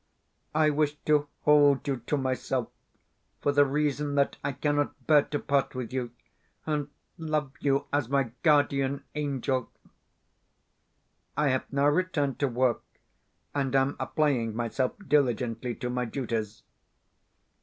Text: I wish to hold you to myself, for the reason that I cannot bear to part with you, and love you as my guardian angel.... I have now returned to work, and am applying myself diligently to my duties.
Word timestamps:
I 0.55 0.71
wish 0.71 0.95
to 1.05 1.27
hold 1.43 1.87
you 1.87 1.97
to 2.07 2.17
myself, 2.17 2.69
for 3.39 3.51
the 3.51 3.65
reason 3.67 4.15
that 4.15 4.35
I 4.43 4.51
cannot 4.53 5.05
bear 5.05 5.21
to 5.25 5.37
part 5.37 5.75
with 5.75 5.93
you, 5.93 6.09
and 6.65 6.89
love 7.19 7.51
you 7.59 7.85
as 7.93 8.09
my 8.09 8.31
guardian 8.41 9.03
angel.... 9.13 9.69
I 11.37 11.49
have 11.49 11.71
now 11.71 11.85
returned 11.87 12.39
to 12.39 12.47
work, 12.47 12.81
and 13.53 13.75
am 13.75 13.95
applying 13.99 14.55
myself 14.55 14.93
diligently 15.07 15.75
to 15.75 15.89
my 15.91 16.05
duties. 16.05 16.63